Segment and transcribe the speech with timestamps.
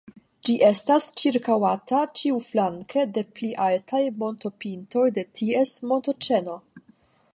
[0.47, 6.59] Ĝi estas ĉirkaŭata ĉiuflanke de pli altaj montopintoj de ties montoĉeno.